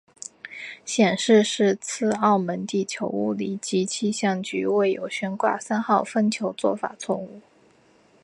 [0.83, 7.39] 显示是次澳门地球物理暨气象局未有悬挂三号风球做法错误。